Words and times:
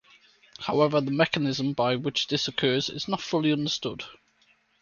However 0.61 0.99
the 0.99 1.11
mechanism 1.11 1.73
by 1.73 1.95
which 1.95 2.25
this 2.25 2.47
occurs 2.47 2.89
is 2.89 3.07
not 3.07 3.21
fully 3.21 3.51
understood. 3.51 4.03